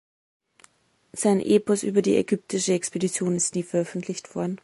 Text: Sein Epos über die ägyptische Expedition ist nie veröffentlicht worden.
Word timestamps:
Sein 1.13 1.39
Epos 1.39 1.83
über 1.83 2.01
die 2.01 2.15
ägyptische 2.15 2.73
Expedition 2.73 3.35
ist 3.35 3.53
nie 3.53 3.61
veröffentlicht 3.61 4.33
worden. 4.33 4.59